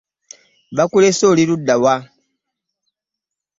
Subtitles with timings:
[0.77, 1.95] Bakulese oli ludda wa?